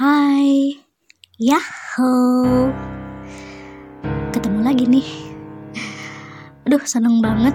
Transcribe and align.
Hai, 0.00 0.80
Yahoo. 1.36 2.72
Ketemu 4.32 4.64
lagi 4.64 4.88
nih. 4.88 5.04
Aduh 6.64 6.80
seneng 6.88 7.20
banget 7.20 7.52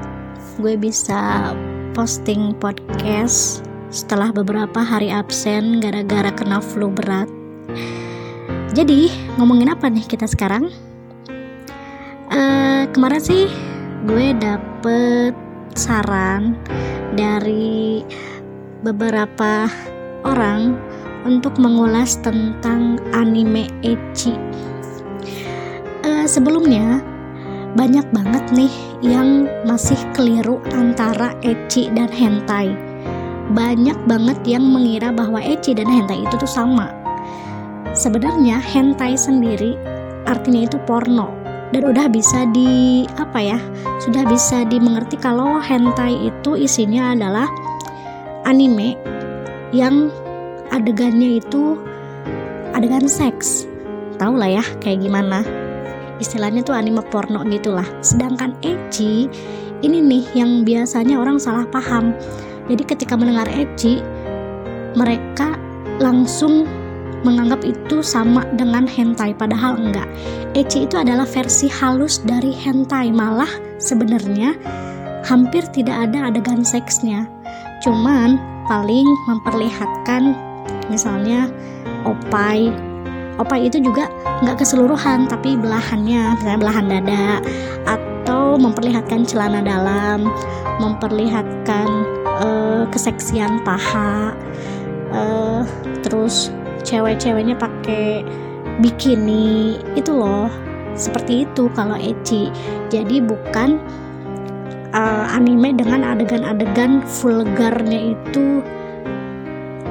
gue 0.62 0.78
bisa 0.78 1.50
posting 1.98 2.54
podcast 2.62 3.66
setelah 3.90 4.30
beberapa 4.30 4.78
hari 4.78 5.10
absen 5.10 5.82
gara-gara 5.82 6.30
kena 6.38 6.62
flu 6.62 6.94
berat. 6.94 7.26
Jadi 8.78 9.10
ngomongin 9.42 9.74
apa 9.74 9.90
nih 9.90 10.06
kita 10.06 10.30
sekarang? 10.30 10.70
Uh, 12.30 12.86
kemarin 12.94 13.26
sih 13.26 13.50
gue 14.06 14.38
dapet 14.38 15.34
saran 15.74 16.54
dari 17.18 18.06
beberapa 18.86 19.66
orang 20.22 20.78
untuk 21.26 21.58
mengulas 21.58 22.22
tentang 22.22 23.02
anime 23.12 23.68
ecchi. 23.82 24.38
Uh, 26.06 26.30
sebelumnya 26.30 27.02
banyak 27.76 28.06
banget 28.14 28.46
nih 28.54 28.74
yang 29.04 29.50
masih 29.68 29.98
keliru 30.14 30.62
antara 30.72 31.36
ecchi 31.44 31.92
dan 31.92 32.08
hentai. 32.08 32.72
Banyak 33.52 33.98
banget 34.08 34.40
yang 34.48 34.64
mengira 34.64 35.12
bahwa 35.12 35.42
ecchi 35.42 35.76
dan 35.76 35.90
hentai 35.90 36.24
itu 36.24 36.36
tuh 36.38 36.50
sama. 36.50 36.94
Sebenarnya 37.98 38.62
hentai 38.62 39.18
sendiri 39.18 39.76
artinya 40.26 40.66
itu 40.66 40.78
porno 40.86 41.30
dan 41.74 41.86
udah 41.86 42.08
bisa 42.10 42.46
di 42.54 43.04
apa 43.18 43.40
ya 43.42 43.60
sudah 44.02 44.26
bisa 44.26 44.66
dimengerti 44.68 45.18
kalau 45.18 45.62
hentai 45.62 46.30
itu 46.30 46.58
isinya 46.60 47.14
adalah 47.14 47.50
anime 48.46 48.98
yang 49.74 50.14
adegannya 50.72 51.42
itu 51.42 51.78
adegan 52.74 53.06
seks. 53.10 53.68
Tau 54.16 54.32
lah 54.32 54.62
ya 54.62 54.66
kayak 54.80 55.04
gimana? 55.04 55.44
Istilahnya 56.18 56.64
tuh 56.64 56.76
anime 56.76 57.04
porno 57.12 57.44
gitulah. 57.48 57.86
Sedangkan 58.00 58.56
ecchi 58.64 59.28
ini 59.84 60.00
nih 60.00 60.24
yang 60.34 60.64
biasanya 60.64 61.20
orang 61.20 61.38
salah 61.38 61.68
paham. 61.68 62.16
Jadi 62.72 62.84
ketika 62.88 63.20
mendengar 63.20 63.46
ecchi 63.52 64.00
mereka 64.96 65.60
langsung 66.00 66.64
menganggap 67.26 67.66
itu 67.66 68.06
sama 68.06 68.46
dengan 68.56 68.86
hentai 68.86 69.34
padahal 69.34 69.76
enggak. 69.82 70.08
Ecchi 70.54 70.86
itu 70.86 70.96
adalah 70.96 71.26
versi 71.26 71.68
halus 71.68 72.22
dari 72.24 72.54
hentai. 72.54 73.10
Malah 73.10 73.50
sebenarnya 73.82 74.56
hampir 75.26 75.66
tidak 75.74 76.10
ada 76.10 76.30
adegan 76.30 76.62
seksnya. 76.62 77.26
Cuman 77.82 78.38
paling 78.70 79.06
memperlihatkan 79.28 80.38
misalnya 80.90 81.50
opai. 82.06 82.72
Opai 83.36 83.68
itu 83.68 83.84
juga 83.84 84.08
nggak 84.40 84.64
keseluruhan 84.64 85.28
tapi 85.28 85.60
belahannya 85.60 86.40
misalnya 86.40 86.60
belahan 86.60 86.86
dada 86.88 87.28
atau 87.84 88.56
memperlihatkan 88.56 89.28
celana 89.28 89.60
dalam 89.60 90.32
memperlihatkan 90.80 91.88
uh, 92.40 92.88
keseksian 92.96 93.60
paha 93.68 94.32
uh, 95.12 95.68
terus 96.00 96.48
cewek-ceweknya 96.88 97.60
pakai 97.60 98.24
bikini. 98.80 99.84
Itu 100.00 100.16
loh 100.16 100.48
seperti 100.96 101.44
itu 101.44 101.68
kalau 101.76 102.00
ecchi 102.00 102.48
jadi 102.88 103.20
bukan 103.20 103.84
uh, 104.96 105.26
anime 105.36 105.76
dengan 105.76 106.16
adegan-adegan 106.16 107.04
vulgarnya 107.04 108.16
itu 108.16 108.64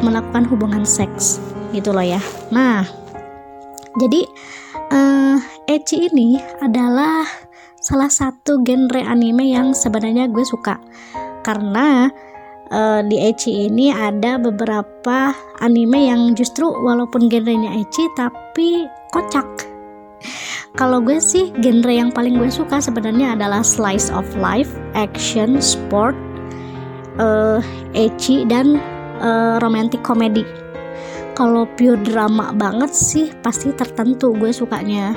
melakukan 0.03 0.49
hubungan 0.49 0.83
seks 0.83 1.39
gitu 1.71 1.95
loh 1.95 2.05
ya. 2.05 2.23
Nah 2.51 2.87
jadi 3.95 4.27
uh, 4.91 5.37
ecchi 5.71 6.11
ini 6.11 6.43
adalah 6.59 7.23
salah 7.79 8.09
satu 8.09 8.65
genre 8.65 9.05
anime 9.05 9.53
yang 9.55 9.77
sebenarnya 9.77 10.27
gue 10.33 10.43
suka. 10.43 10.81
Karena 11.45 12.09
uh, 12.73 13.01
di 13.05 13.21
ecchi 13.21 13.69
ini 13.69 13.93
ada 13.93 14.41
beberapa 14.41 15.37
anime 15.61 16.09
yang 16.09 16.23
justru 16.33 16.67
walaupun 16.67 17.29
genrenya 17.29 17.77
ecchi 17.79 18.09
tapi 18.17 18.89
kocak. 19.13 19.47
Kalau 20.75 20.99
gue 20.99 21.23
sih 21.23 21.55
genre 21.63 21.93
yang 21.95 22.11
paling 22.11 22.35
gue 22.35 22.51
suka 22.51 22.83
sebenarnya 22.83 23.39
adalah 23.39 23.63
slice 23.63 24.11
of 24.11 24.27
life, 24.35 24.75
action, 24.99 25.63
sport, 25.63 26.19
uh, 27.23 27.63
ecchi 27.95 28.43
dan 28.43 28.83
uh, 29.25 29.57
romantic 29.59 30.05
comedy. 30.05 30.45
Kalau 31.35 31.67
pure 31.75 31.99
drama 31.99 32.55
banget 32.55 32.95
sih 32.95 33.27
pasti 33.43 33.75
tertentu 33.75 34.31
gue 34.37 34.55
sukanya. 34.55 35.17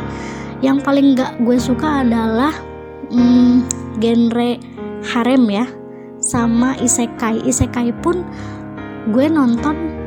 Yang 0.66 0.82
paling 0.82 1.14
gak 1.14 1.38
gue 1.46 1.58
suka 1.62 2.02
adalah 2.02 2.50
hmm, 3.14 3.68
genre 4.02 4.58
harem 5.06 5.44
ya 5.52 5.66
sama 6.18 6.74
isekai. 6.82 7.46
Isekai 7.46 7.94
pun 8.02 8.26
gue 9.14 9.30
nonton 9.30 9.98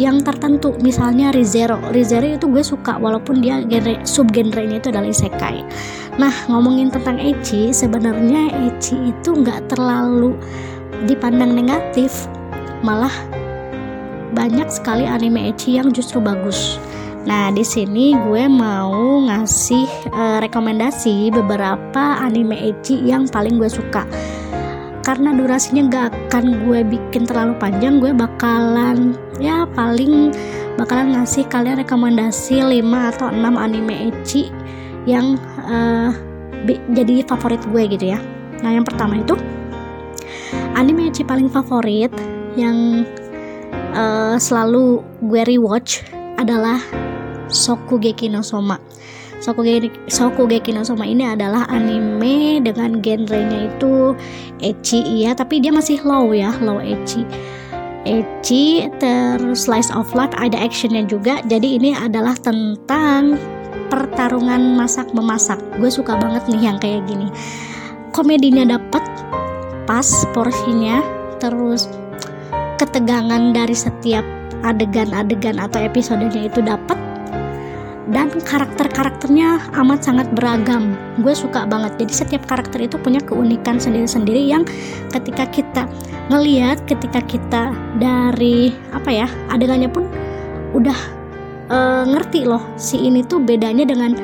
yang 0.00 0.24
tertentu 0.24 0.72
misalnya 0.80 1.28
Rizero 1.36 1.76
Rizero 1.92 2.24
itu 2.24 2.48
gue 2.48 2.64
suka 2.64 2.96
walaupun 2.96 3.44
dia 3.44 3.60
genre 3.60 4.00
sub 4.08 4.32
genre 4.32 4.64
ini 4.64 4.80
itu 4.80 4.88
adalah 4.88 5.12
isekai. 5.12 5.60
Nah 6.16 6.32
ngomongin 6.48 6.88
tentang 6.88 7.20
ecchi 7.20 7.76
sebenarnya 7.76 8.72
ecchi 8.72 9.12
itu 9.12 9.36
nggak 9.36 9.68
terlalu 9.68 10.32
dipandang 11.04 11.52
negatif 11.52 12.24
malah 12.80 13.12
banyak 14.32 14.68
sekali 14.72 15.04
anime 15.04 15.52
ecchi 15.52 15.76
yang 15.76 15.92
justru 15.92 16.18
bagus. 16.18 16.80
Nah, 17.22 17.54
di 17.54 17.62
sini 17.62 18.18
gue 18.18 18.50
mau 18.50 19.22
ngasih 19.30 20.10
uh, 20.10 20.38
rekomendasi 20.42 21.30
beberapa 21.30 22.18
anime 22.18 22.58
ecchi 22.74 22.98
yang 22.98 23.30
paling 23.30 23.62
gue 23.62 23.70
suka. 23.70 24.02
Karena 25.02 25.34
durasinya 25.34 25.82
gak 25.90 26.08
akan 26.30 26.66
gue 26.66 26.82
bikin 26.86 27.26
terlalu 27.26 27.54
panjang, 27.58 28.02
gue 28.02 28.10
bakalan 28.14 29.14
ya 29.38 29.66
paling 29.74 30.30
bakalan 30.78 31.14
ngasih 31.18 31.46
kalian 31.50 31.82
rekomendasi 31.82 32.62
5 32.62 33.10
atau 33.14 33.30
6 33.30 33.38
anime 33.38 34.10
ecchi 34.10 34.50
yang 35.06 35.38
uh, 35.66 36.10
jadi 36.66 37.26
favorit 37.26 37.62
gue 37.70 37.82
gitu 37.86 38.14
ya. 38.14 38.18
Nah, 38.62 38.70
yang 38.74 38.86
pertama 38.86 39.18
itu 39.18 39.38
anime 40.74 41.10
ecchi 41.10 41.22
paling 41.22 41.50
favorit 41.50 42.10
yang 42.58 43.06
uh, 43.92 44.36
selalu 44.40 45.04
gue 45.24 45.42
rewatch 45.44 46.02
adalah 46.40 46.80
Sokugeki 47.52 48.32
no 48.32 48.40
Soma. 48.40 48.80
Sokugeki 49.42 50.70
no 50.72 50.82
Soma 50.82 51.04
ini 51.04 51.28
adalah 51.28 51.68
anime 51.68 52.62
dengan 52.64 52.98
genrenya 53.04 53.68
itu 53.72 54.16
ecchi 54.62 55.02
ya, 55.22 55.36
tapi 55.36 55.60
dia 55.60 55.70
masih 55.74 56.00
low 56.02 56.32
ya, 56.32 56.54
low 56.64 56.80
ecchi. 56.80 57.28
Ecchi 58.02 58.90
terus 58.98 59.70
slice 59.70 59.92
of 59.94 60.10
life 60.16 60.34
ada 60.34 60.58
actionnya 60.58 61.06
juga. 61.06 61.38
Jadi 61.46 61.78
ini 61.78 61.94
adalah 61.94 62.34
tentang 62.34 63.38
pertarungan 63.92 64.74
masak 64.74 65.12
memasak. 65.12 65.60
Gue 65.78 65.92
suka 65.92 66.16
banget 66.16 66.48
nih 66.48 66.62
yang 66.72 66.78
kayak 66.80 67.04
gini. 67.06 67.28
Komedinya 68.10 68.76
dapet 68.76 69.04
pas 69.86 70.06
porsinya, 70.32 71.02
terus 71.38 71.86
ketegangan 72.82 73.54
dari 73.54 73.78
setiap 73.78 74.26
adegan-adegan 74.66 75.62
atau 75.62 75.78
episodenya 75.78 76.50
itu 76.50 76.58
dapat. 76.58 76.98
Dan 78.12 78.28
karakter-karakternya 78.28 79.72
amat 79.78 80.04
sangat 80.04 80.28
beragam. 80.34 80.98
Gue 81.22 81.32
suka 81.32 81.64
banget. 81.64 81.96
Jadi 82.02 82.12
setiap 82.12 82.42
karakter 82.50 82.84
itu 82.84 82.98
punya 82.98 83.22
keunikan 83.22 83.78
sendiri-sendiri 83.78 84.42
yang 84.42 84.66
ketika 85.14 85.46
kita 85.48 85.86
ngeliat 86.28 86.78
ketika 86.86 87.20
kita 87.24 87.62
dari 87.98 88.70
apa 88.94 89.10
ya 89.10 89.26
adegannya 89.50 89.90
pun 89.90 90.06
udah 90.72 90.96
e, 91.66 91.78
ngerti 92.08 92.46
loh 92.46 92.62
si 92.78 93.04
ini 93.04 93.26
tuh 93.26 93.42
bedanya 93.42 93.82
dengan 93.82 94.14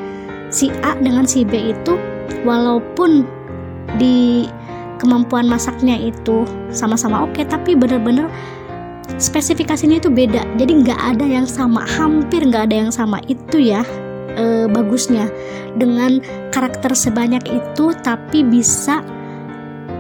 si 0.49 0.71
A 0.87 0.95
dengan 0.97 1.27
si 1.27 1.43
B 1.43 1.75
itu 1.75 1.99
walaupun 2.47 3.27
di 4.01 4.47
kemampuan 4.99 5.47
masaknya 5.47 5.95
itu 5.97 6.45
sama-sama 6.75 7.25
oke 7.25 7.39
okay, 7.39 7.45
tapi 7.47 7.79
bener-bener 7.79 8.27
spesifikasinya 9.17 9.99
itu 9.99 10.13
beda. 10.13 10.45
Jadi 10.61 10.85
nggak 10.85 11.01
ada 11.17 11.27
yang 11.27 11.49
sama 11.49 11.89
hampir 11.89 12.45
nggak 12.45 12.69
ada 12.69 12.77
yang 12.87 12.93
sama. 12.93 13.19
Itu 13.27 13.57
ya 13.57 13.81
e, 14.37 14.69
bagusnya. 14.69 15.33
Dengan 15.81 16.21
karakter 16.53 16.93
sebanyak 16.93 17.49
itu 17.49 17.97
tapi 18.05 18.45
bisa 18.45 19.01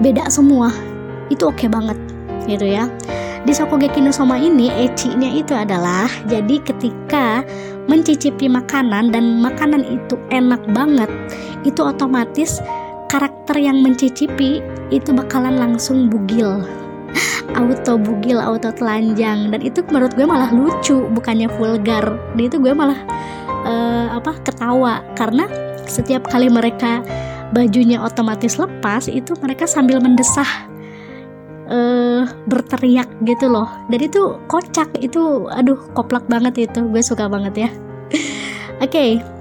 beda 0.04 0.28
semua. 0.28 0.68
Itu 1.32 1.48
oke 1.48 1.64
okay 1.64 1.68
banget 1.72 1.96
gitu 2.44 2.68
ya. 2.68 2.86
Di 3.46 3.54
Shokugeki 3.56 4.04
no 4.04 4.12
Soma 4.12 4.36
ini 4.36 4.68
ecchi-nya 4.68 5.30
itu 5.30 5.56
adalah 5.56 6.10
jadi 6.28 6.60
ketika 6.60 7.46
mencicipi 7.88 8.44
makanan 8.50 9.08
dan 9.14 9.40
makanan 9.40 9.88
itu 9.88 10.20
enak 10.28 10.60
banget 10.76 11.08
itu 11.64 11.80
otomatis 11.80 12.60
karakter 13.08 13.56
yang 13.58 13.80
mencicipi 13.80 14.60
itu 14.92 15.10
bakalan 15.10 15.56
langsung 15.56 16.12
bugil. 16.12 16.62
Auto 17.56 17.96
bugil 17.96 18.38
auto 18.38 18.68
telanjang. 18.70 19.48
Dan 19.48 19.60
itu 19.64 19.80
menurut 19.88 20.12
gue 20.14 20.28
malah 20.28 20.52
lucu 20.52 21.08
bukannya 21.16 21.48
vulgar. 21.56 22.04
Dan 22.36 22.42
itu 22.44 22.60
gue 22.60 22.70
malah 22.76 23.00
uh, 23.64 24.20
apa 24.20 24.36
ketawa. 24.44 25.00
Karena 25.16 25.48
setiap 25.88 26.28
kali 26.28 26.52
mereka 26.52 27.00
bajunya 27.56 27.96
otomatis 28.04 28.60
lepas 28.60 29.08
itu 29.08 29.32
mereka 29.40 29.64
sambil 29.64 30.04
mendesah 30.04 30.68
uh, 31.72 32.28
berteriak 32.44 33.08
gitu 33.24 33.48
loh. 33.48 33.72
Dan 33.88 34.04
itu 34.04 34.36
kocak. 34.46 34.92
Itu 35.00 35.48
aduh 35.48 35.80
koplak 35.96 36.28
banget 36.28 36.68
itu. 36.68 36.84
Gue 36.92 37.00
suka 37.00 37.26
banget 37.26 37.66
ya. 37.66 37.70
Oke. 38.84 38.92
okay. 38.92 39.37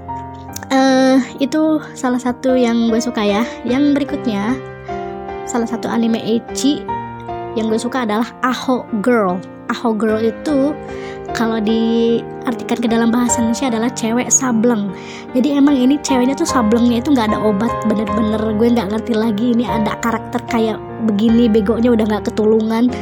Uh, 0.72 1.18
itu 1.40 1.80
salah 1.96 2.20
satu 2.20 2.54
yang 2.54 2.92
gue 2.92 3.00
suka 3.00 3.24
ya 3.24 3.42
yang 3.64 3.92
berikutnya 3.96 4.56
salah 5.48 5.68
satu 5.68 5.88
anime 5.88 6.20
ecchi 6.20 6.84
yang 7.56 7.72
gue 7.72 7.80
suka 7.80 8.04
adalah 8.04 8.28
Aho 8.44 8.84
Girl. 9.00 9.40
Aho 9.72 9.96
Girl 9.96 10.20
itu 10.20 10.76
kalau 11.36 11.60
diartikan 11.60 12.78
ke 12.80 12.88
dalam 12.88 13.12
bahasa 13.12 13.40
Indonesia 13.40 13.68
adalah 13.68 13.90
cewek 13.92 14.28
sableng. 14.32 14.92
Jadi 15.32 15.56
emang 15.56 15.76
ini 15.76 15.96
ceweknya 16.00 16.36
tuh 16.36 16.48
sablengnya 16.48 17.00
itu 17.00 17.12
nggak 17.12 17.34
ada 17.34 17.40
obat 17.40 17.72
bener-bener 17.88 18.40
gue 18.56 18.68
nggak 18.68 18.88
ngerti 18.94 19.12
lagi 19.16 19.46
ini 19.56 19.64
ada 19.64 19.96
karakter 20.04 20.40
kayak 20.48 20.78
begini 21.08 21.48
begonya 21.48 21.92
udah 21.92 22.04
nggak 22.04 22.24
ketulungan 22.32 22.92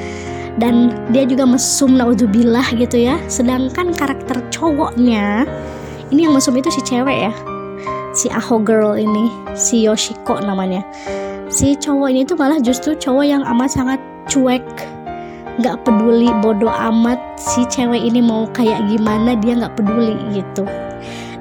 dan 0.57 0.95
dia 1.13 1.29
juga 1.29 1.45
mesum 1.45 1.99
naudzubillah 1.99 2.67
gitu 2.79 2.97
ya. 2.97 3.19
Sedangkan 3.27 3.93
karakter 3.93 4.41
cowoknya 4.55 5.45
ini 6.15 6.31
yang 6.31 6.35
mesum 6.35 6.55
itu 6.55 6.71
si 6.71 6.81
cewek 6.87 7.31
ya 7.31 7.56
si 8.17 8.33
Aho 8.33 8.57
Girl 8.65 8.97
ini 8.97 9.29
si 9.53 9.85
Yoshiko 9.85 10.41
namanya. 10.41 10.81
Si 11.53 11.77
cowok 11.77 12.09
ini 12.09 12.25
tuh 12.25 12.35
malah 12.41 12.59
justru 12.59 12.97
cowok 12.97 13.25
yang 13.29 13.45
amat 13.45 13.71
sangat 13.71 14.01
cuek 14.27 14.65
nggak 15.61 15.85
peduli 15.85 16.33
bodoh 16.41 16.73
amat. 16.73 17.21
Si 17.37 17.69
cewek 17.69 18.01
ini 18.01 18.25
mau 18.25 18.49
kayak 18.57 18.89
gimana 18.89 19.37
dia 19.37 19.53
nggak 19.61 19.77
peduli 19.77 20.17
gitu. 20.33 20.65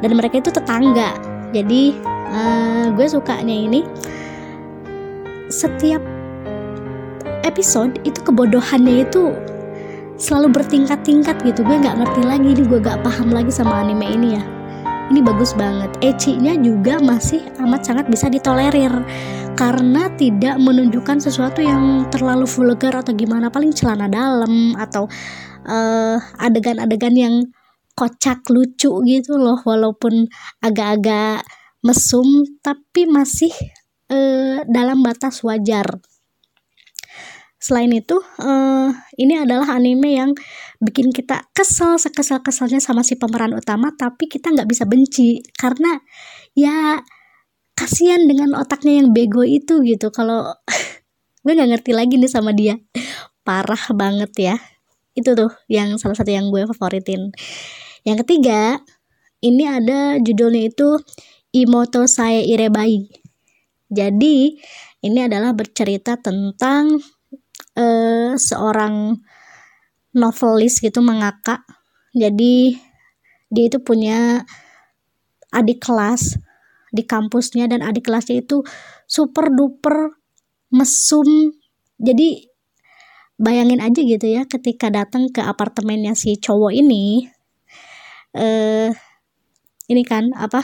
Dan 0.03 0.19
mereka 0.19 0.43
itu 0.43 0.51
tetangga. 0.51 1.15
Jadi 1.55 1.95
uh, 2.29 2.91
gue 2.91 3.07
sukanya 3.07 3.55
ini 3.55 3.87
setiap 5.47 6.03
episode 7.47 7.95
itu 8.03 8.19
kebodohannya 8.19 9.07
itu 9.07 9.31
selalu 10.19 10.59
bertingkat-tingkat 10.59 11.39
gitu. 11.47 11.63
Gue 11.63 11.79
nggak 11.79 12.03
ngerti 12.03 12.21
lagi 12.27 12.47
ini 12.51 12.63
gue 12.67 12.79
gak 12.83 12.99
paham 13.03 13.31
lagi 13.31 13.51
sama 13.51 13.79
anime 13.79 14.07
ini 14.11 14.29
ya 14.35 14.54
ini 15.13 15.21
bagus 15.21 15.53
banget. 15.53 15.91
Ecinya 16.01 16.55
juga 16.57 16.97
masih 16.97 17.41
amat 17.61 17.81
sangat 17.85 18.05
bisa 18.09 18.29
ditolerir. 18.31 18.91
Karena 19.55 20.11
tidak 20.19 20.59
menunjukkan 20.59 21.23
sesuatu 21.23 21.63
yang 21.63 22.09
terlalu 22.11 22.43
vulgar 22.49 22.99
atau 22.99 23.15
gimana. 23.15 23.47
Paling 23.47 23.71
celana 23.71 24.09
dalam 24.11 24.75
atau 24.75 25.07
uh, 25.67 26.17
adegan-adegan 26.41 27.15
yang 27.15 27.35
kocak 27.93 28.43
lucu 28.51 28.91
gitu 29.05 29.37
loh. 29.37 29.61
Walaupun 29.63 30.27
agak-agak 30.59 31.45
mesum 31.85 32.25
tapi 32.65 33.05
masih 33.05 33.53
uh, 34.09 34.65
dalam 34.65 35.05
batas 35.05 35.45
wajar 35.45 36.01
Selain 37.65 37.89
itu, 37.89 38.21
uh, 38.21 38.93
ini 39.17 39.41
adalah 39.41 39.73
anime 39.73 40.13
yang 40.13 40.37
bikin 40.77 41.09
kita 41.09 41.49
kesel 41.49 41.97
sekesal-kesalnya 41.97 42.77
sama 42.77 43.01
si 43.01 43.17
pemeran 43.17 43.57
utama, 43.57 43.89
tapi 43.97 44.29
kita 44.29 44.53
nggak 44.53 44.69
bisa 44.69 44.85
benci 44.85 45.41
karena 45.57 45.97
ya 46.53 47.01
kasihan 47.73 48.21
dengan 48.29 48.53
otaknya 48.53 49.01
yang 49.01 49.17
bego 49.17 49.41
itu 49.41 49.81
gitu. 49.81 50.13
Kalau 50.13 50.45
gue 51.41 51.53
nggak 51.57 51.73
ngerti 51.73 51.91
lagi 51.97 52.21
nih 52.21 52.29
sama 52.29 52.53
dia, 52.53 52.77
parah 53.41 53.81
banget 53.97 54.31
ya. 54.37 54.55
Itu 55.17 55.33
tuh 55.33 55.49
yang 55.65 55.97
salah 55.97 56.13
satu 56.13 56.29
yang 56.29 56.53
gue 56.53 56.69
favoritin. 56.69 57.33
Yang 58.05 58.29
ketiga, 58.29 58.77
ini 59.41 59.65
ada 59.65 60.21
judulnya 60.21 60.69
itu 60.69 61.01
Imoto 61.49 62.05
Sae 62.05 62.45
Irebai. 62.45 63.09
Jadi, 63.89 64.53
ini 65.01 65.19
adalah 65.25 65.57
bercerita 65.57 66.21
tentang 66.21 67.01
uh, 67.75 68.33
seorang 68.35 69.19
novelis 70.15 70.79
gitu 70.79 71.03
mengakak 71.03 71.63
jadi 72.15 72.79
dia 73.51 73.63
itu 73.67 73.83
punya 73.83 74.47
adik 75.51 75.83
kelas 75.83 76.39
di 76.95 77.03
kampusnya 77.03 77.67
dan 77.67 77.83
adik 77.83 78.07
kelasnya 78.07 78.39
itu 78.39 78.63
super 79.03 79.51
duper 79.51 80.15
mesum. 80.71 81.51
Jadi 81.99 82.47
bayangin 83.35 83.83
aja 83.83 83.99
gitu 83.99 84.23
ya 84.23 84.47
ketika 84.47 84.87
datang 84.87 85.27
ke 85.27 85.43
apartemennya 85.43 86.15
si 86.15 86.39
cowok 86.39 86.71
ini 86.71 87.27
eh 88.35 88.91
ini 89.91 90.03
kan 90.07 90.31
apa 90.35 90.63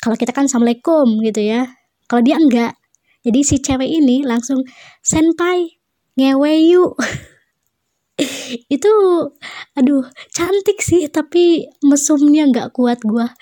kalau 0.00 0.16
kita 0.16 0.36
kan 0.36 0.44
assalamualaikum 0.44 1.24
gitu 1.24 1.40
ya. 1.40 1.72
Kalau 2.04 2.20
dia 2.20 2.36
enggak 2.36 2.76
jadi 3.24 3.40
si 3.40 3.56
cewek 3.64 3.88
ini 3.88 4.28
langsung 4.28 4.60
senpai 5.00 5.73
ngewe 6.18 6.52
yuk. 6.70 6.94
Itu 8.74 8.92
aduh 9.74 10.06
cantik 10.30 10.78
sih 10.78 11.10
tapi 11.10 11.66
mesumnya 11.82 12.46
nggak 12.50 12.70
kuat 12.76 13.02
gua. 13.02 13.34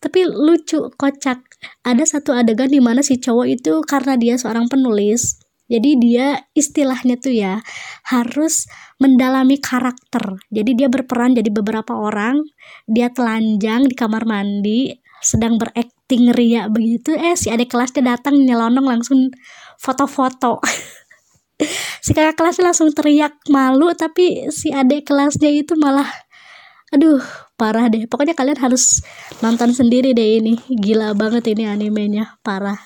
Tapi 0.00 0.24
lucu 0.28 0.88
kocak. 0.96 1.44
Ada 1.84 2.18
satu 2.18 2.32
adegan 2.32 2.72
di 2.72 2.80
mana 2.80 3.00
si 3.04 3.20
cowok 3.20 3.46
itu 3.48 3.80
karena 3.84 4.14
dia 4.16 4.34
seorang 4.36 4.68
penulis 4.68 5.40
jadi 5.66 5.90
dia 5.98 6.26
istilahnya 6.54 7.18
tuh 7.18 7.34
ya 7.34 7.58
harus 8.06 8.70
mendalami 9.02 9.58
karakter. 9.58 10.38
Jadi 10.54 10.78
dia 10.78 10.86
berperan 10.86 11.34
jadi 11.34 11.50
beberapa 11.50 11.98
orang 11.98 12.46
dia 12.86 13.10
telanjang 13.10 13.90
di 13.90 13.94
kamar 13.98 14.22
mandi 14.30 14.94
sedang 15.18 15.58
berakting 15.58 16.30
ria 16.30 16.70
begitu 16.70 17.16
eh 17.18 17.34
si 17.34 17.50
adik 17.50 17.72
kelasnya 17.72 18.14
datang 18.14 18.38
nyelonong 18.38 18.84
langsung 18.84 19.32
foto-foto 19.80 20.62
si 22.06 22.14
kakak 22.14 22.38
kelasnya 22.38 22.70
langsung 22.70 22.94
teriak 22.94 23.34
malu 23.50 23.90
tapi 23.98 24.46
si 24.54 24.70
adik 24.70 25.10
kelasnya 25.10 25.50
itu 25.50 25.74
malah 25.74 26.06
aduh 26.94 27.18
parah 27.58 27.90
deh. 27.90 28.06
Pokoknya 28.06 28.38
kalian 28.38 28.62
harus 28.62 29.02
nonton 29.42 29.74
sendiri 29.74 30.14
deh 30.14 30.38
ini. 30.38 30.54
Gila 30.70 31.18
banget 31.18 31.50
ini 31.50 31.66
animenya 31.66 32.38
parah. 32.46 32.78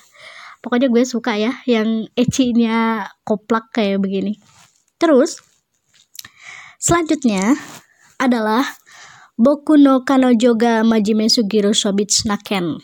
Pokoknya 0.65 0.89
gue 0.89 1.05
suka 1.05 1.37
ya 1.37 1.61
yang 1.69 2.09
ecinya 2.17 3.05
koplak 3.21 3.69
kayak 3.69 4.01
begini. 4.01 4.41
Terus 4.97 5.37
selanjutnya 6.81 7.53
adalah 8.17 8.65
Boku 9.37 9.77
no 9.77 10.01
Kanojo 10.01 10.57
ga 10.57 10.81
Majime 10.81 11.29
Sugiro 11.29 11.73
Shobits 11.73 12.25
Naken 12.25 12.77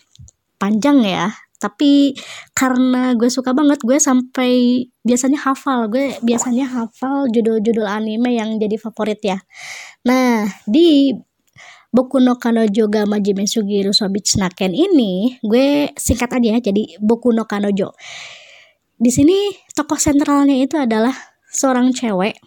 panjang 0.57 1.05
ya 1.05 1.33
tapi 1.57 2.13
karena 2.53 3.17
gue 3.17 3.29
suka 3.33 3.49
banget 3.53 3.81
gue 3.81 3.97
sampai 3.97 4.85
biasanya 5.01 5.41
hafal. 5.41 5.89
Gue 5.89 6.13
biasanya 6.21 6.69
hafal 6.69 7.29
judul-judul 7.33 7.85
anime 7.89 8.37
yang 8.37 8.61
jadi 8.61 8.77
favorit 8.77 9.21
ya. 9.25 9.37
Nah 10.05 10.45
di 10.69 11.13
Boku 11.87 12.21
no 12.21 12.37
Kanojo 12.37 12.91
ga 12.93 13.09
Majime 13.09 13.49
Sugiru 13.49 13.89
ini 14.69 15.39
gue 15.41 15.89
singkat 15.97 16.29
aja 16.29 16.47
ya 16.53 16.59
jadi 16.61 17.01
Boku 17.01 17.33
no 17.33 17.49
Kanojo. 17.49 17.97
Di 18.97 19.09
sini 19.09 19.49
tokoh 19.73 19.97
sentralnya 19.97 20.53
itu 20.57 20.77
adalah 20.77 21.13
seorang 21.49 21.89
cewek 21.89 22.37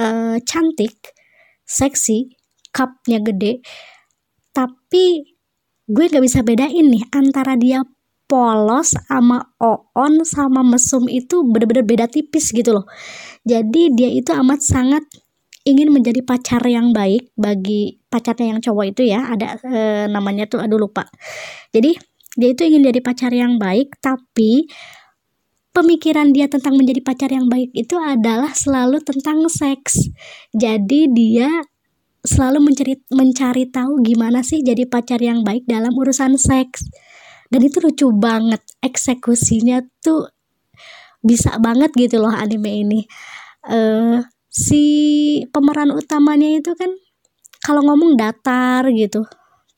uh, 0.00 0.40
cantik 0.48 1.12
seksi 1.68 2.32
cupnya 2.72 3.20
gede. 3.20 3.60
Tapi 4.56 5.36
gue 5.88 6.04
gak 6.08 6.24
bisa 6.24 6.40
bedain 6.44 6.88
nih 6.88 7.04
antara 7.12 7.56
dia 7.56 7.80
polos 8.28 8.92
sama 9.08 9.56
oon 9.56 10.22
sama 10.22 10.60
mesum 10.60 11.08
itu 11.08 11.42
bener-bener 11.48 11.82
beda 11.82 12.06
tipis 12.06 12.52
gitu 12.52 12.76
loh. 12.76 12.86
Jadi 13.48 13.96
dia 13.96 14.12
itu 14.12 14.30
amat 14.36 14.60
sangat 14.60 15.02
ingin 15.64 15.88
menjadi 15.88 16.20
pacar 16.20 16.60
yang 16.68 16.92
baik 16.92 17.32
bagi 17.34 17.98
pacarnya 18.12 18.54
yang 18.54 18.60
cowok 18.60 18.84
itu 18.92 19.02
ya. 19.08 19.32
Ada 19.32 19.46
e, 19.64 19.80
namanya 20.12 20.44
tuh 20.44 20.60
aduh 20.60 20.76
lupa. 20.76 21.08
Jadi 21.72 21.96
dia 22.36 22.48
itu 22.52 22.62
ingin 22.68 22.84
jadi 22.92 23.00
pacar 23.00 23.32
yang 23.32 23.56
baik 23.56 23.96
tapi 24.04 24.68
pemikiran 25.72 26.30
dia 26.36 26.52
tentang 26.52 26.76
menjadi 26.76 27.00
pacar 27.00 27.32
yang 27.32 27.48
baik 27.48 27.72
itu 27.72 27.96
adalah 27.96 28.52
selalu 28.52 29.00
tentang 29.00 29.48
seks. 29.48 30.12
Jadi 30.52 31.08
dia 31.16 31.48
selalu 32.28 32.60
mencari 32.60 32.94
mencari 33.08 33.64
tahu 33.72 34.04
gimana 34.04 34.44
sih 34.44 34.60
jadi 34.60 34.84
pacar 34.84 35.22
yang 35.22 35.46
baik 35.46 35.64
dalam 35.64 35.96
urusan 35.96 36.36
seks 36.36 36.84
dan 37.48 37.60
itu 37.64 37.80
lucu 37.80 38.06
banget 38.12 38.60
eksekusinya 38.84 39.80
tuh 40.04 40.28
bisa 41.24 41.58
banget 41.58 41.90
gitu 41.96 42.22
loh 42.22 42.32
anime 42.32 42.84
ini. 42.84 43.00
Uh, 43.68 44.22
si 44.48 44.84
pemeran 45.52 45.92
utamanya 45.92 46.60
itu 46.60 46.72
kan 46.78 46.88
kalau 47.60 47.84
ngomong 47.84 48.16
datar 48.16 48.86
gitu 48.94 49.26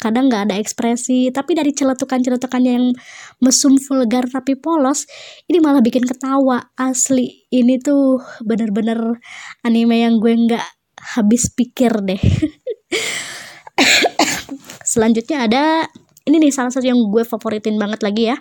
kadang 0.00 0.32
nggak 0.32 0.48
ada 0.48 0.56
ekspresi 0.56 1.28
tapi 1.28 1.52
dari 1.52 1.76
celetukan-celetukannya 1.76 2.72
yang 2.72 2.88
mesum 3.44 3.76
vulgar 3.76 4.24
tapi 4.32 4.56
polos 4.56 5.04
ini 5.44 5.60
malah 5.60 5.84
bikin 5.84 6.08
ketawa 6.08 6.72
asli. 6.74 7.44
Ini 7.52 7.76
tuh 7.84 8.16
bener-bener 8.40 9.20
anime 9.60 10.00
yang 10.00 10.16
gue 10.16 10.32
nggak 10.32 10.66
habis 11.20 11.52
pikir 11.52 11.92
deh. 12.00 12.16
Selanjutnya 14.90 15.44
ada 15.44 15.64
ini 16.30 16.46
nih 16.46 16.54
salah 16.54 16.70
satu 16.70 16.86
yang 16.86 17.10
gue 17.10 17.26
favoritin 17.26 17.74
banget 17.74 18.06
lagi 18.06 18.30
ya. 18.30 18.38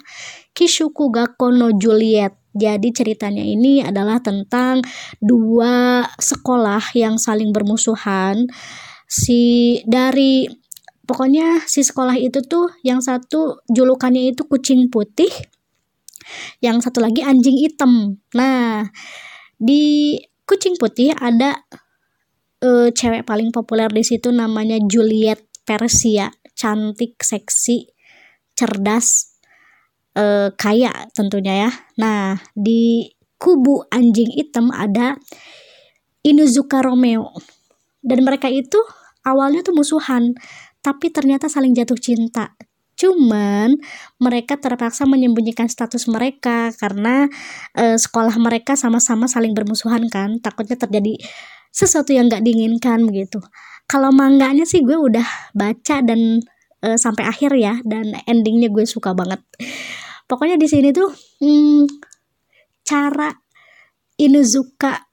Kishuku 0.54 1.10
Gakko 1.10 1.50
no 1.50 1.74
Juliet. 1.74 2.38
Jadi 2.54 2.94
ceritanya 2.94 3.42
ini 3.42 3.82
adalah 3.82 4.22
tentang 4.22 4.86
dua 5.18 6.06
sekolah 6.22 6.94
yang 6.94 7.18
saling 7.18 7.50
bermusuhan. 7.50 8.46
Si 9.10 9.82
dari 9.90 10.46
pokoknya 11.10 11.66
si 11.66 11.82
sekolah 11.82 12.14
itu 12.22 12.46
tuh 12.46 12.70
yang 12.86 13.02
satu 13.02 13.66
julukannya 13.66 14.30
itu 14.30 14.46
kucing 14.46 14.94
putih 14.94 15.34
yang 16.62 16.78
satu 16.78 17.02
lagi 17.02 17.26
anjing 17.26 17.58
hitam. 17.58 18.22
Nah 18.38 18.86
di 19.58 20.14
kucing 20.46 20.78
putih 20.78 21.18
ada 21.18 21.58
uh, 22.62 22.90
cewek 22.94 23.26
paling 23.26 23.50
populer 23.50 23.90
di 23.90 24.06
situ 24.06 24.30
namanya 24.30 24.78
Juliet 24.86 25.42
Persia 25.66 26.30
cantik 26.60 27.16
seksi 27.24 27.88
cerdas 28.52 29.40
uh, 30.20 30.52
kaya 30.60 30.92
tentunya 31.16 31.68
ya 31.68 31.72
nah 31.96 32.36
di 32.52 33.16
kubu 33.40 33.88
anjing 33.88 34.36
hitam 34.36 34.68
ada 34.76 35.16
Inuzuka 36.20 36.84
Romeo 36.84 37.32
dan 38.04 38.28
mereka 38.28 38.52
itu 38.52 38.76
awalnya 39.24 39.64
tuh 39.64 39.72
musuhan 39.72 40.36
tapi 40.80 41.12
ternyata 41.12 41.52
saling 41.52 41.76
jatuh 41.76 42.00
cinta. 42.00 42.56
Cuman 43.00 43.80
mereka 44.20 44.60
terpaksa 44.60 45.08
menyembunyikan 45.08 45.72
status 45.72 46.12
mereka 46.12 46.76
karena 46.76 47.32
e, 47.72 47.96
sekolah 47.96 48.36
mereka 48.36 48.76
sama-sama 48.76 49.28
saling 49.32 49.56
bermusuhan 49.56 50.04
kan, 50.12 50.44
takutnya 50.44 50.76
terjadi 50.76 51.16
sesuatu 51.72 52.12
yang 52.12 52.28
gak 52.28 52.44
diinginkan 52.44 53.08
begitu. 53.08 53.40
Kalau 53.90 54.14
mangganya 54.14 54.70
sih 54.70 54.86
gue 54.86 54.94
udah 54.94 55.26
baca 55.58 56.06
dan 56.06 56.46
e, 56.86 56.88
sampai 56.94 57.26
akhir 57.26 57.58
ya 57.58 57.82
dan 57.82 58.14
endingnya 58.30 58.70
gue 58.70 58.86
suka 58.86 59.18
banget. 59.18 59.42
Pokoknya 60.30 60.62
di 60.62 60.70
sini 60.70 60.94
tuh 60.94 61.10
hmm, 61.42 61.90
cara 62.86 63.34
Inuzuka 64.20 65.10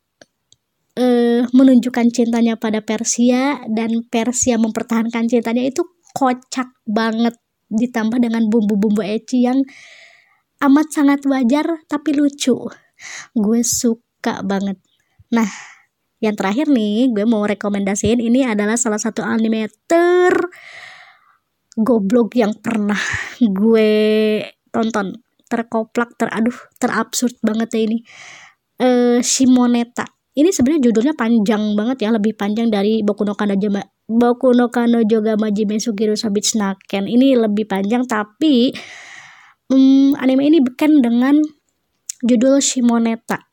uh, 0.99 1.43
menunjukkan 1.47 2.11
cintanya 2.11 2.59
pada 2.59 2.83
Persia 2.83 3.63
dan 3.71 4.03
Persia 4.11 4.59
mempertahankan 4.59 5.31
cintanya 5.31 5.63
itu 5.63 5.87
kocak 6.11 6.75
banget. 6.83 7.39
Ditambah 7.71 8.19
dengan 8.19 8.51
bumbu-bumbu 8.51 9.03
ecchi 9.07 9.47
yang 9.47 9.63
amat 10.59 10.87
sangat 10.91 11.23
wajar 11.31 11.87
tapi 11.87 12.19
lucu. 12.19 12.57
Gue 13.37 13.61
suka 13.63 14.43
banget. 14.43 14.83
Nah 15.31 15.76
yang 16.25 16.33
terakhir 16.33 16.73
nih 16.73 17.13
gue 17.13 17.25
mau 17.29 17.45
rekomendasiin 17.45 18.25
ini 18.25 18.49
adalah 18.49 18.81
salah 18.81 18.97
satu 18.97 19.21
anime 19.21 19.69
ter 19.85 20.33
goblok 21.77 22.33
yang 22.35 22.57
pernah 22.57 22.99
gue 23.41 23.91
tonton. 24.73 25.21
Terkoplak 25.47 26.19
teraduh 26.19 26.59
terabsurd 26.83 27.39
banget 27.39 27.69
ya 27.71 27.81
ini. 27.87 27.99
Uh, 28.77 29.19
Shimoneta. 29.23 30.03
Ini 30.37 30.53
sebenarnya 30.53 30.91
judulnya 30.91 31.15
panjang 31.17 31.79
banget 31.79 32.05
ya 32.05 32.11
lebih 32.13 32.37
panjang 32.37 32.69
dari 32.69 33.01
Boku 33.01 33.25
no 33.25 33.33
Kano 33.33 33.57
Boku 34.05 34.53
no 34.53 34.69
Kano 34.69 35.01
Joga 35.07 35.39
Majime 35.41 35.81
Sugiru 35.81 36.13
Sabit 36.13 36.45
Snaken 36.45 37.09
ini 37.09 37.33
lebih 37.39 37.65
panjang 37.65 38.05
tapi 38.05 38.69
um, 39.73 40.13
anime 40.21 40.45
ini 40.45 40.59
beken 40.61 41.01
dengan 41.01 41.41
judul 42.25 42.63
Shimoneta 42.63 43.45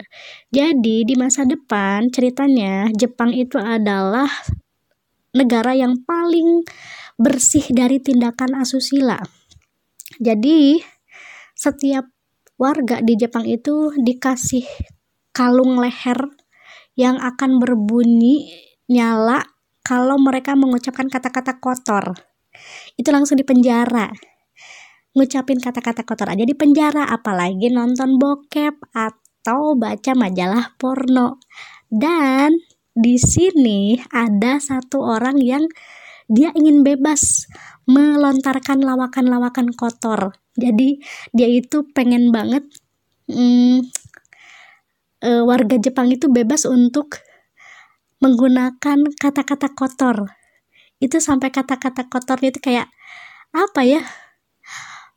jadi 0.53 1.03
di 1.03 1.15
masa 1.19 1.43
depan 1.43 2.07
ceritanya 2.13 2.87
Jepang 2.95 3.33
itu 3.35 3.59
adalah 3.59 4.29
negara 5.33 5.73
yang 5.73 5.99
paling 6.05 6.63
bersih 7.19 7.65
dari 7.73 7.99
tindakan 7.99 8.59
asusila 8.61 9.19
jadi 10.21 10.79
setiap 11.57 12.07
warga 12.59 13.01
di 13.01 13.17
Jepang 13.17 13.43
itu 13.49 13.91
dikasih 13.97 14.63
kalung 15.33 15.81
leher 15.81 16.29
yang 16.93 17.17
akan 17.17 17.57
berbunyi 17.57 18.53
nyala 18.85 19.41
kalau 19.83 20.15
mereka 20.15 20.55
mengucapkan 20.55 21.11
kata-kata 21.11 21.59
kotor. 21.59 22.15
Itu 22.95 23.09
langsung 23.11 23.35
di 23.35 23.45
penjara. 23.45 24.07
Ngucapin 25.13 25.61
kata-kata 25.61 26.01
kotor 26.01 26.33
aja 26.33 26.41
di 26.41 26.57
penjara, 26.57 27.05
apalagi 27.05 27.69
nonton 27.69 28.17
bokep 28.17 28.81
atau 28.97 29.77
baca 29.77 30.11
majalah 30.17 30.73
porno. 30.81 31.37
Dan 31.85 32.57
di 32.93 33.21
sini 33.21 34.01
ada 34.09 34.57
satu 34.57 35.05
orang 35.05 35.37
yang 35.37 35.69
dia 36.25 36.49
ingin 36.57 36.81
bebas 36.81 37.45
melontarkan 37.85 38.81
lawakan-lawakan 38.81 39.75
kotor. 39.77 40.33
Jadi 40.57 40.97
dia 41.29 41.49
itu 41.49 41.85
pengen 41.93 42.33
banget 42.33 42.65
hmm, 43.29 43.85
warga 45.45 45.77
Jepang 45.77 46.09
itu 46.09 46.25
bebas 46.29 46.65
untuk 46.65 47.21
menggunakan 48.17 49.13
kata-kata 49.19 49.77
kotor. 49.77 50.31
Itu 50.97 51.19
sampai 51.19 51.51
kata-kata 51.51 52.07
kotornya 52.07 52.49
itu 52.55 52.63
kayak 52.63 52.87
apa 53.51 53.81
ya? 53.83 54.01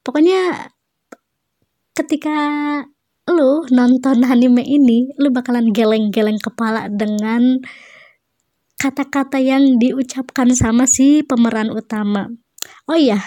Pokoknya 0.06 0.70
ketika 1.98 2.38
lu 3.26 3.66
nonton 3.74 4.22
anime 4.22 4.62
ini, 4.62 5.10
lu 5.18 5.34
bakalan 5.34 5.74
geleng-geleng 5.74 6.38
kepala 6.38 6.86
dengan 6.86 7.58
kata-kata 8.78 9.42
yang 9.42 9.82
diucapkan 9.82 10.54
sama 10.54 10.86
si 10.86 11.26
pemeran 11.26 11.74
utama. 11.74 12.30
Oh 12.86 12.94
iya, 12.94 13.18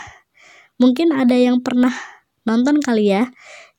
mungkin 0.79 1.12
ada 1.12 1.36
yang 1.36 1.59
pernah 1.59 1.91
nonton 2.48 2.79
kali 2.79 3.12
ya. 3.12 3.27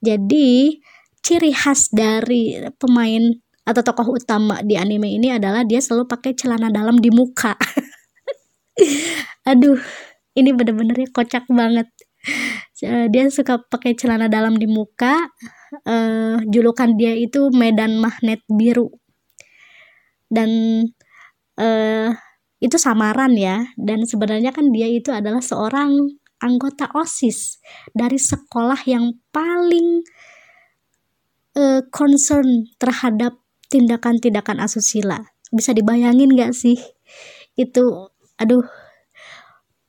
Jadi 0.04 0.76
ciri 1.24 1.56
khas 1.56 1.88
dari 1.88 2.60
pemain 2.76 3.32
atau 3.64 3.80
tokoh 3.80 4.12
utama 4.12 4.60
di 4.60 4.76
anime 4.76 5.08
ini 5.16 5.32
adalah 5.32 5.64
dia 5.64 5.80
selalu 5.80 6.04
pakai 6.04 6.36
celana 6.36 6.68
dalam 6.68 7.00
di 7.00 7.08
muka. 7.08 7.56
Aduh, 9.50 9.80
ini 10.36 10.50
bener-bener 10.52 10.96
ya 11.00 11.08
kocak 11.08 11.48
banget. 11.48 11.88
Dia 12.84 13.28
suka 13.28 13.60
pakai 13.60 13.92
celana 13.92 14.32
dalam 14.32 14.56
di 14.56 14.64
muka. 14.64 15.28
Uh, 15.86 16.42
julukan 16.50 16.96
dia 16.98 17.14
itu 17.14 17.52
Medan 17.52 18.00
Magnet 18.00 18.42
Biru. 18.48 18.90
Dan 20.26 20.50
uh, 21.60 22.08
itu 22.58 22.76
samaran 22.80 23.36
ya. 23.36 23.68
Dan 23.76 24.08
sebenarnya 24.08 24.50
kan 24.50 24.72
dia 24.72 24.88
itu 24.88 25.12
adalah 25.12 25.44
seorang 25.44 26.20
anggota 26.40 26.88
OSIS 26.96 27.60
dari 27.92 28.16
sekolah 28.16 28.80
yang 28.88 29.12
paling 29.28 30.00
uh, 31.54 31.84
concern 31.92 32.64
terhadap 32.80 33.36
tindakan-tindakan 33.68 34.58
asusila. 34.64 35.20
Bisa 35.52 35.76
dibayangin 35.76 36.32
gak 36.34 36.56
sih? 36.56 36.80
Itu, 37.54 38.10
aduh, 38.40 38.64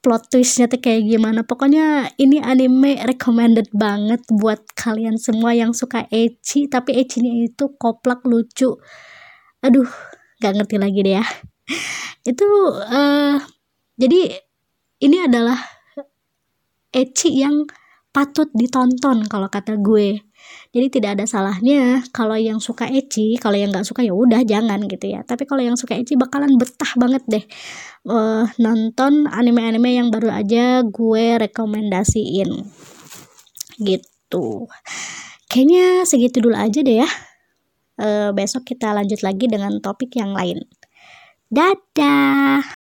plot 0.01 0.34
twistnya 0.34 0.65
tuh 0.65 0.81
kayak 0.81 1.05
gimana. 1.05 1.46
Pokoknya 1.46 2.10
ini 2.17 2.41
anime 2.41 2.98
recommended 3.05 3.70
banget 3.72 4.25
buat 4.34 4.65
kalian 4.74 5.22
semua 5.22 5.53
yang 5.53 5.72
suka 5.72 6.10
ecchi, 6.10 6.65
tapi 6.65 6.98
ecchinya 6.98 7.31
itu 7.46 7.70
koplak 7.77 8.25
lucu. 8.25 8.81
Aduh, 9.62 9.88
gak 10.41 10.58
ngerti 10.58 10.75
lagi 10.81 11.00
deh 11.05 11.15
ya. 11.22 11.25
itu, 12.31 12.50
uh, 12.74 13.38
jadi 13.96 14.22
ini 15.05 15.17
adalah 15.29 15.58
ecchi 16.91 17.38
yang 17.39 17.70
patut 18.12 18.51
ditonton 18.51 19.24
kalau 19.27 19.48
kata 19.48 19.80
gue. 19.80 20.20
Jadi 20.72 20.88
tidak 21.00 21.20
ada 21.20 21.25
salahnya 21.27 22.03
kalau 22.12 22.36
yang 22.36 22.60
suka 22.60 22.88
ecchi 22.88 23.39
kalau 23.39 23.56
yang 23.56 23.72
nggak 23.72 23.88
suka 23.88 24.03
ya 24.03 24.12
udah 24.12 24.44
jangan 24.44 24.84
gitu 24.88 25.12
ya. 25.12 25.24
Tapi 25.24 25.48
kalau 25.48 25.63
yang 25.63 25.80
suka 25.80 25.96
ecchi 25.96 26.20
bakalan 26.20 26.60
betah 26.60 26.91
banget 27.00 27.24
deh. 27.27 27.46
Uh, 28.03 28.48
nonton 28.60 29.30
anime-anime 29.32 29.96
yang 29.96 30.08
baru 30.12 30.32
aja 30.32 30.84
gue 30.84 31.25
rekomendasiin. 31.39 32.51
Gitu. 33.80 34.46
Kayaknya 35.48 36.08
segitu 36.08 36.44
dulu 36.44 36.56
aja 36.56 36.80
deh 36.84 37.03
ya. 37.03 37.10
Uh, 38.01 38.30
besok 38.36 38.65
kita 38.68 38.91
lanjut 38.91 39.24
lagi 39.24 39.48
dengan 39.48 39.80
topik 39.80 40.15
yang 40.20 40.36
lain. 40.36 40.63
Dadah 41.51 42.81